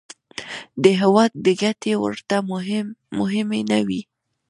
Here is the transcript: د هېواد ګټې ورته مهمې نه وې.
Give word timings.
د 0.83 0.85
هېواد 1.01 1.31
ګټې 1.61 1.93
ورته 2.03 2.35
مهمې 3.21 3.61
نه 3.71 3.79
وې. 3.87 4.01